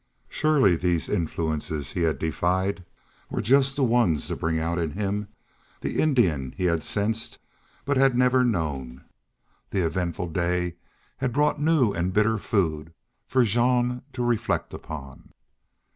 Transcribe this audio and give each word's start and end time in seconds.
Surely 0.29 0.75
these 0.75 1.07
influences 1.07 1.91
he 1.91 2.01
had 2.01 2.17
defied 2.17 2.83
were 3.29 3.39
just 3.39 3.75
the 3.75 3.83
ones 3.83 4.25
to 4.27 4.35
bring 4.35 4.57
out 4.59 4.79
in 4.79 4.89
him 4.93 5.27
the 5.81 6.01
Indian 6.01 6.55
he 6.57 6.63
had 6.63 6.81
sensed 6.83 7.37
but 7.85 7.97
had 7.97 8.17
never 8.17 8.43
known. 8.43 9.03
The 9.69 9.85
eventful 9.85 10.29
day 10.29 10.77
had 11.17 11.31
brought 11.31 11.61
new 11.61 11.93
and 11.93 12.11
bitter 12.13 12.39
food 12.39 12.95
for 13.27 13.43
Jean 13.43 14.01
to 14.13 14.23
reflect 14.25 14.73
upon. 14.73 15.33